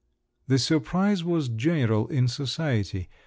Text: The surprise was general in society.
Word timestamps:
The 0.47 0.57
surprise 0.57 1.23
was 1.23 1.47
general 1.47 2.07
in 2.07 2.27
society. 2.27 3.07